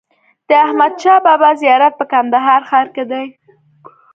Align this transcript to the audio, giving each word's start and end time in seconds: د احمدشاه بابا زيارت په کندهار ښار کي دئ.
د 0.49 0.49
احمدشاه 0.65 1.23
بابا 1.25 1.49
زيارت 1.61 1.93
په 1.97 2.05
کندهار 2.11 2.61
ښار 2.69 2.87
کي 2.95 3.03
دئ. 3.11 3.25